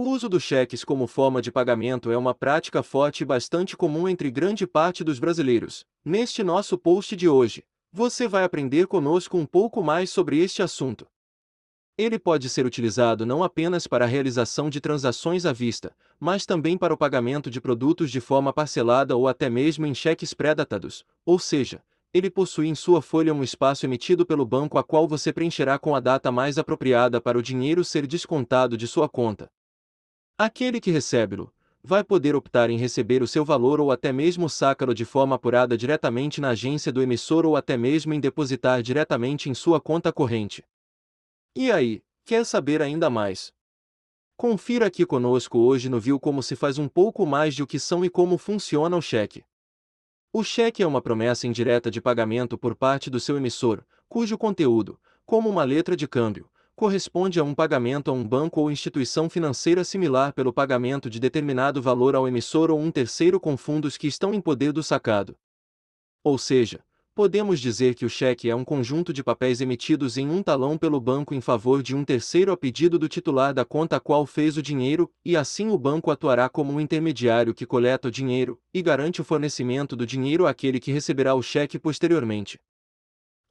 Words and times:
uso 0.00 0.28
dos 0.28 0.42
cheques 0.42 0.84
como 0.84 1.06
forma 1.06 1.42
de 1.42 1.50
pagamento 1.50 2.10
é 2.10 2.16
uma 2.16 2.34
prática 2.34 2.82
forte 2.82 3.22
e 3.22 3.24
bastante 3.24 3.76
comum 3.76 4.08
entre 4.08 4.30
grande 4.30 4.66
parte 4.66 5.02
dos 5.02 5.18
brasileiros. 5.18 5.84
Neste 6.04 6.42
nosso 6.42 6.78
post 6.78 7.16
de 7.16 7.28
hoje, 7.28 7.64
você 7.92 8.28
vai 8.28 8.44
aprender 8.44 8.86
conosco 8.86 9.36
um 9.36 9.44
pouco 9.44 9.82
mais 9.82 10.10
sobre 10.10 10.38
este 10.38 10.62
assunto. 10.62 11.06
Ele 11.98 12.18
pode 12.18 12.48
ser 12.48 12.64
utilizado 12.64 13.26
não 13.26 13.42
apenas 13.42 13.86
para 13.86 14.04
a 14.04 14.08
realização 14.08 14.70
de 14.70 14.80
transações 14.80 15.44
à 15.44 15.52
vista, 15.52 15.94
mas 16.18 16.46
também 16.46 16.78
para 16.78 16.94
o 16.94 16.96
pagamento 16.96 17.50
de 17.50 17.60
produtos 17.60 18.10
de 18.10 18.20
forma 18.20 18.52
parcelada 18.52 19.16
ou 19.16 19.28
até 19.28 19.50
mesmo 19.50 19.84
em 19.84 19.94
cheques 19.94 20.32
pré-datados, 20.32 21.04
ou 21.26 21.38
seja, 21.38 21.82
ele 22.12 22.30
possui 22.30 22.68
em 22.68 22.74
sua 22.74 23.02
folha 23.02 23.34
um 23.34 23.42
espaço 23.42 23.86
emitido 23.86 24.24
pelo 24.24 24.44
banco 24.46 24.78
a 24.78 24.82
qual 24.82 25.06
você 25.06 25.32
preencherá 25.32 25.78
com 25.78 25.94
a 25.94 26.00
data 26.00 26.32
mais 26.32 26.58
apropriada 26.58 27.20
para 27.20 27.38
o 27.38 27.42
dinheiro 27.42 27.84
ser 27.84 28.06
descontado 28.06 28.76
de 28.76 28.86
sua 28.86 29.08
conta. 29.08 29.50
Aquele 30.42 30.80
que 30.80 30.90
recebe-lo 30.90 31.52
vai 31.84 32.02
poder 32.02 32.34
optar 32.34 32.70
em 32.70 32.78
receber 32.78 33.22
o 33.22 33.28
seu 33.28 33.44
valor 33.44 33.78
ou 33.78 33.92
até 33.92 34.10
mesmo 34.10 34.48
sacá-lo 34.48 34.94
de 34.94 35.04
forma 35.04 35.36
apurada 35.36 35.76
diretamente 35.76 36.40
na 36.40 36.48
agência 36.48 36.90
do 36.90 37.02
emissor 37.02 37.44
ou 37.44 37.56
até 37.56 37.76
mesmo 37.76 38.14
em 38.14 38.20
depositar 38.20 38.82
diretamente 38.82 39.50
em 39.50 39.54
sua 39.54 39.78
conta 39.78 40.10
corrente. 40.10 40.64
E 41.54 41.70
aí, 41.70 42.02
quer 42.24 42.46
saber 42.46 42.80
ainda 42.80 43.10
mais? 43.10 43.52
Confira 44.34 44.86
aqui 44.86 45.04
conosco 45.04 45.58
hoje 45.58 45.90
no 45.90 46.00
Viu 46.00 46.18
como 46.18 46.42
se 46.42 46.56
faz 46.56 46.78
um 46.78 46.88
pouco 46.88 47.26
mais 47.26 47.54
de 47.54 47.62
o 47.62 47.66
que 47.66 47.78
são 47.78 48.02
e 48.02 48.08
como 48.08 48.38
funciona 48.38 48.96
o 48.96 49.02
cheque. 49.02 49.44
O 50.32 50.42
cheque 50.42 50.82
é 50.82 50.86
uma 50.86 51.02
promessa 51.02 51.46
indireta 51.46 51.90
de 51.90 52.00
pagamento 52.00 52.56
por 52.56 52.74
parte 52.74 53.10
do 53.10 53.20
seu 53.20 53.36
emissor, 53.36 53.84
cujo 54.08 54.38
conteúdo, 54.38 54.98
como 55.26 55.50
uma 55.50 55.64
letra 55.64 55.94
de 55.94 56.08
câmbio, 56.08 56.48
corresponde 56.80 57.38
a 57.38 57.44
um 57.44 57.54
pagamento 57.54 58.10
a 58.10 58.14
um 58.14 58.26
banco 58.26 58.58
ou 58.58 58.70
instituição 58.70 59.28
financeira 59.28 59.84
similar 59.84 60.32
pelo 60.32 60.50
pagamento 60.50 61.10
de 61.10 61.20
determinado 61.20 61.82
valor 61.82 62.16
ao 62.16 62.26
emissor 62.26 62.70
ou 62.70 62.80
um 62.80 62.90
terceiro 62.90 63.38
com 63.38 63.54
fundos 63.54 63.98
que 63.98 64.06
estão 64.06 64.32
em 64.32 64.40
poder 64.40 64.72
do 64.72 64.82
sacado. 64.82 65.36
Ou 66.24 66.38
seja, 66.38 66.82
podemos 67.14 67.60
dizer 67.60 67.94
que 67.94 68.06
o 68.06 68.08
cheque 68.08 68.48
é 68.48 68.56
um 68.56 68.64
conjunto 68.64 69.12
de 69.12 69.22
papéis 69.22 69.60
emitidos 69.60 70.16
em 70.16 70.30
um 70.30 70.42
talão 70.42 70.78
pelo 70.78 70.98
banco 70.98 71.34
em 71.34 71.40
favor 71.42 71.82
de 71.82 71.94
um 71.94 72.02
terceiro 72.02 72.50
a 72.50 72.56
pedido 72.56 72.98
do 72.98 73.10
titular 73.10 73.52
da 73.52 73.62
conta 73.62 73.96
a 73.96 74.00
qual 74.00 74.24
fez 74.24 74.56
o 74.56 74.62
dinheiro, 74.62 75.12
e 75.22 75.36
assim 75.36 75.68
o 75.68 75.76
banco 75.76 76.10
atuará 76.10 76.48
como 76.48 76.72
um 76.72 76.80
intermediário 76.80 77.52
que 77.52 77.66
coleta 77.66 78.08
o 78.08 78.10
dinheiro 78.10 78.58
e 78.72 78.80
garante 78.80 79.20
o 79.20 79.24
fornecimento 79.24 79.94
do 79.94 80.06
dinheiro 80.06 80.46
àquele 80.46 80.80
que 80.80 80.92
receberá 80.92 81.34
o 81.34 81.42
cheque 81.42 81.78
posteriormente. 81.78 82.58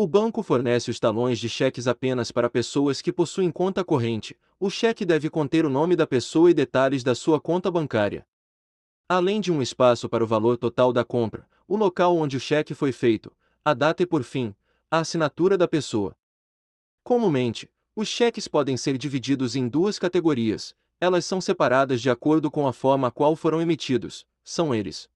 O 0.00 0.06
banco 0.06 0.44
fornece 0.44 0.92
os 0.92 1.00
talões 1.00 1.40
de 1.40 1.48
cheques 1.48 1.88
apenas 1.88 2.30
para 2.30 2.48
pessoas 2.48 3.02
que 3.02 3.12
possuem 3.12 3.50
conta 3.50 3.82
corrente. 3.84 4.38
O 4.60 4.70
cheque 4.70 5.04
deve 5.04 5.28
conter 5.28 5.66
o 5.66 5.68
nome 5.68 5.96
da 5.96 6.06
pessoa 6.06 6.48
e 6.48 6.54
detalhes 6.54 7.02
da 7.02 7.16
sua 7.16 7.40
conta 7.40 7.68
bancária. 7.68 8.24
Além 9.08 9.40
de 9.40 9.50
um 9.50 9.60
espaço 9.60 10.08
para 10.08 10.22
o 10.22 10.26
valor 10.26 10.56
total 10.56 10.92
da 10.92 11.04
compra, 11.04 11.48
o 11.66 11.76
local 11.76 12.16
onde 12.16 12.36
o 12.36 12.40
cheque 12.40 12.74
foi 12.74 12.92
feito, 12.92 13.36
a 13.64 13.74
data 13.74 14.00
e, 14.04 14.06
por 14.06 14.22
fim, 14.22 14.54
a 14.88 15.00
assinatura 15.00 15.58
da 15.58 15.66
pessoa. 15.66 16.16
Comumente, 17.02 17.68
os 17.96 18.06
cheques 18.06 18.46
podem 18.46 18.76
ser 18.76 18.96
divididos 18.96 19.56
em 19.56 19.66
duas 19.66 19.98
categorias, 19.98 20.76
elas 21.00 21.24
são 21.24 21.40
separadas 21.40 22.00
de 22.00 22.08
acordo 22.08 22.52
com 22.52 22.68
a 22.68 22.72
forma 22.72 23.08
a 23.08 23.10
qual 23.10 23.34
foram 23.34 23.60
emitidos, 23.60 24.24
são 24.44 24.72
eles. 24.72 25.10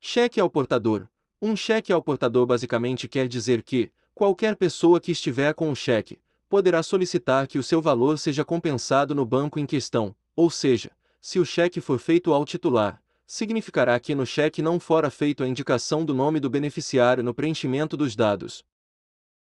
Cheque 0.00 0.40
ao 0.40 0.48
portador. 0.48 1.06
Um 1.42 1.56
cheque 1.56 1.90
ao 1.90 2.02
portador 2.02 2.44
basicamente 2.44 3.08
quer 3.08 3.26
dizer 3.26 3.62
que, 3.62 3.90
qualquer 4.14 4.54
pessoa 4.56 5.00
que 5.00 5.12
estiver 5.12 5.54
com 5.54 5.70
o 5.70 5.74
cheque, 5.74 6.20
poderá 6.50 6.82
solicitar 6.82 7.46
que 7.46 7.58
o 7.58 7.62
seu 7.62 7.80
valor 7.80 8.18
seja 8.18 8.44
compensado 8.44 9.14
no 9.14 9.24
banco 9.24 9.58
em 9.58 9.64
questão, 9.64 10.14
ou 10.36 10.50
seja, 10.50 10.90
se 11.18 11.38
o 11.38 11.44
cheque 11.44 11.80
for 11.80 11.98
feito 11.98 12.34
ao 12.34 12.44
titular, 12.44 13.02
significará 13.26 13.98
que 13.98 14.14
no 14.14 14.26
cheque 14.26 14.60
não 14.60 14.78
fora 14.78 15.08
feito 15.08 15.42
a 15.42 15.48
indicação 15.48 16.04
do 16.04 16.12
nome 16.12 16.40
do 16.40 16.50
beneficiário 16.50 17.24
no 17.24 17.32
preenchimento 17.32 17.96
dos 17.96 18.14
dados. 18.14 18.62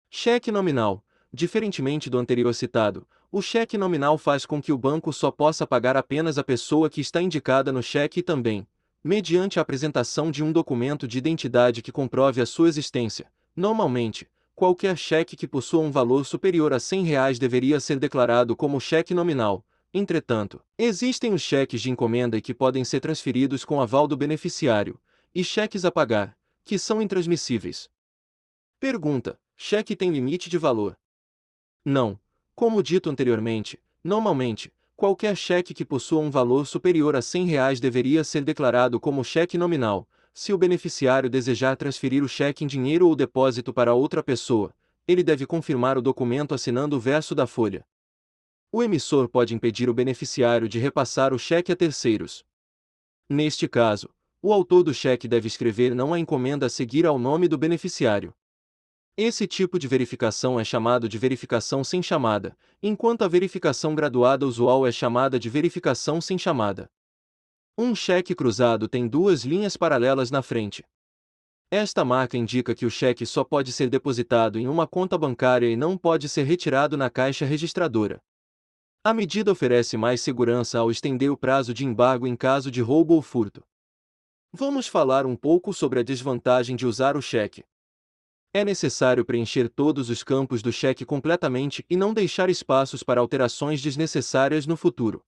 Cheque 0.10 0.52
nominal. 0.52 1.04
Diferentemente 1.34 2.10
do 2.10 2.20
anterior 2.20 2.54
citado, 2.54 3.08
o 3.32 3.42
cheque 3.42 3.78
nominal 3.78 4.18
faz 4.18 4.46
com 4.46 4.62
que 4.62 4.72
o 4.72 4.78
banco 4.78 5.12
só 5.12 5.30
possa 5.30 5.66
pagar 5.68 5.98
apenas 5.98 6.38
a 6.38 6.44
pessoa 6.44 6.90
que 6.90 7.02
está 7.02 7.22
indicada 7.22 7.72
no 7.72 7.82
cheque 7.82 8.22
e 8.22 8.24
também, 8.24 8.68
mediante 9.04 9.60
a 9.60 9.62
apresentação 9.62 10.32
de 10.32 10.44
um 10.44 10.52
documento 10.52 11.08
de 11.08 11.18
identidade 11.18 11.82
que 11.82 11.92
comprove 11.92 12.42
a 12.42 12.46
sua 12.46 12.68
existência. 12.68 13.32
Normalmente, 13.56 14.30
qualquer 14.56 14.98
cheque 14.98 15.36
que 15.36 15.48
possua 15.48 15.82
um 15.82 15.92
valor 15.92 16.26
superior 16.26 16.74
a 16.74 16.80
100 16.80 17.04
reais 17.04 17.40
deveria 17.40 17.80
ser 17.80 18.00
declarado 18.00 18.56
como 18.56 18.80
cheque 18.80 19.14
nominal, 19.14 19.66
Entretanto, 19.94 20.64
existem 20.78 21.34
os 21.34 21.42
cheques 21.42 21.82
de 21.82 21.90
encomenda 21.90 22.40
que 22.42 22.54
podem 22.54 22.84
ser 22.84 23.00
transferidos 23.00 23.64
com 23.64 23.82
aval 23.82 24.08
do 24.08 24.18
beneficiário, 24.18 25.00
e 25.34 25.44
cheques 25.44 25.86
a 25.86 25.92
pagar, 25.92 26.38
que 26.64 26.78
são 26.78 27.02
intransmissíveis. 27.02 27.90
Pergunta: 28.80 29.40
cheque 29.56 29.96
tem 29.96 30.12
limite 30.12 30.50
de 30.50 30.58
valor? 30.58 30.98
Não. 31.84 32.20
Como 32.54 32.84
dito 32.84 33.10
anteriormente, 33.10 33.80
normalmente, 34.04 34.72
qualquer 34.98 35.38
cheque 35.38 35.76
que 35.76 35.86
possua 35.86 36.20
um 36.20 36.32
valor 36.32 36.66
superior 36.66 37.16
a 37.16 37.22
100 37.22 37.46
reais 37.46 37.80
deveria 37.80 38.24
ser 38.24 38.44
declarado 38.44 39.00
como 39.00 39.24
cheque 39.24 39.56
nominal. 39.56 40.10
Se 40.34 40.52
o 40.52 40.58
beneficiário 40.58 41.30
desejar 41.30 41.78
transferir 41.78 42.24
o 42.24 42.28
cheque 42.28 42.64
em 42.64 42.68
dinheiro 42.68 43.08
ou 43.08 43.16
depósito 43.16 43.72
para 43.72 43.94
outra 43.94 44.24
pessoa, 44.24 44.74
ele 45.08 45.24
deve 45.24 45.46
confirmar 45.46 46.00
o 46.00 46.02
documento 46.02 46.56
assinando 46.56 46.98
o 46.98 47.00
verso 47.00 47.36
da 47.36 47.46
folha. 47.46 47.86
O 48.72 48.82
emissor 48.82 49.30
pode 49.30 49.54
impedir 49.54 49.88
o 49.88 49.94
beneficiário 49.94 50.68
de 50.68 50.80
repassar 50.80 51.32
o 51.32 51.40
cheque 51.40 51.72
a 51.72 51.76
terceiros. 51.76 52.44
Neste 53.30 53.68
caso, 53.68 54.10
o 54.42 54.52
autor 54.52 54.84
do 54.84 54.94
cheque 54.94 55.28
deve 55.28 55.48
escrever 55.48 55.94
não 55.94 56.12
a 56.12 56.20
encomenda 56.20 56.66
a 56.66 56.70
seguir 56.70 57.06
ao 57.06 57.20
nome 57.20 57.48
do 57.48 57.58
beneficiário. 57.58 58.34
Esse 59.20 59.48
tipo 59.48 59.80
de 59.80 59.88
verificação 59.88 60.60
é 60.60 60.64
chamado 60.64 61.10
de 61.10 61.18
verificação 61.18 61.84
sem 61.84 62.04
chamada, 62.04 62.56
enquanto 62.84 63.24
a 63.24 63.28
verificação 63.28 63.96
graduada 63.96 64.46
usual 64.46 64.86
é 64.86 64.92
chamada 64.92 65.40
de 65.40 65.50
verificação 65.50 66.22
sem 66.22 66.38
chamada. 66.38 66.88
Um 67.76 67.96
cheque 67.96 68.36
cruzado 68.36 68.88
tem 68.88 69.08
duas 69.08 69.44
linhas 69.44 69.76
paralelas 69.76 70.30
na 70.30 70.44
frente. 70.44 70.86
Esta 71.72 72.06
marca 72.06 72.38
indica 72.38 72.76
que 72.76 72.86
o 72.86 72.92
cheque 72.92 73.26
só 73.26 73.44
pode 73.44 73.72
ser 73.72 73.90
depositado 73.90 74.60
em 74.60 74.68
uma 74.68 74.86
conta 74.86 75.18
bancária 75.18 75.68
e 75.68 75.76
não 75.76 75.98
pode 75.98 76.30
ser 76.30 76.44
retirado 76.44 76.96
na 76.96 77.10
caixa 77.10 77.44
registradora. 77.44 78.22
A 79.04 79.16
medida 79.16 79.52
oferece 79.52 79.98
mais 79.98 80.22
segurança 80.22 80.78
ao 80.78 80.92
estender 80.92 81.32
o 81.32 81.38
prazo 81.38 81.74
de 81.74 81.84
embargo 81.84 82.28
em 82.28 82.36
caso 82.36 82.70
de 82.70 82.82
roubo 82.82 83.16
ou 83.16 83.24
furto. 83.24 83.64
Vamos 84.54 84.86
falar 84.86 85.26
um 85.26 85.36
pouco 85.36 85.74
sobre 85.74 86.02
a 86.02 86.04
desvantagem 86.04 86.76
de 86.76 86.86
usar 86.86 87.18
o 87.18 87.22
cheque. 87.22 87.66
É 88.58 88.66
necessário 88.66 89.24
preencher 89.24 89.70
todos 89.70 90.10
os 90.10 90.24
campos 90.24 90.64
do 90.64 90.74
cheque 90.74 91.06
completamente 91.06 91.86
e 91.88 91.96
não 91.96 92.12
deixar 92.12 92.50
espaços 92.50 93.04
para 93.04 93.22
alterações 93.22 93.84
desnecessárias 93.84 94.66
no 94.66 94.76
futuro. 94.76 95.24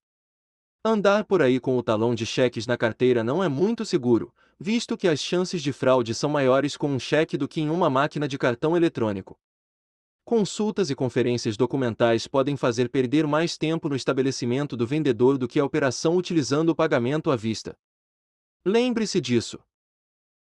Andar 0.83 1.23
por 1.25 1.39
aí 1.39 1.59
com 1.59 1.77
o 1.77 1.83
talão 1.83 2.15
de 2.15 2.25
cheques 2.25 2.65
na 2.65 2.75
carteira 2.75 3.23
não 3.23 3.43
é 3.43 3.47
muito 3.47 3.85
seguro, 3.85 4.33
visto 4.59 4.97
que 4.97 5.07
as 5.07 5.19
chances 5.19 5.61
de 5.61 5.71
fraude 5.71 6.15
são 6.15 6.27
maiores 6.27 6.75
com 6.75 6.89
um 6.89 6.97
cheque 6.97 7.37
do 7.37 7.47
que 7.47 7.61
em 7.61 7.69
uma 7.69 7.87
máquina 7.87 8.27
de 8.27 8.35
cartão 8.35 8.75
eletrônico. 8.75 9.39
Consultas 10.25 10.89
e 10.89 10.95
conferências 10.95 11.55
documentais 11.55 12.25
podem 12.25 12.57
fazer 12.57 12.89
perder 12.89 13.27
mais 13.27 13.59
tempo 13.59 13.87
no 13.87 13.95
estabelecimento 13.95 14.75
do 14.75 14.87
vendedor 14.87 15.37
do 15.37 15.47
que 15.47 15.59
a 15.59 15.65
operação 15.65 16.17
utilizando 16.17 16.69
o 16.69 16.75
pagamento 16.75 17.29
à 17.29 17.35
vista. 17.35 17.77
Lembre-se 18.65 19.21
disso. 19.21 19.59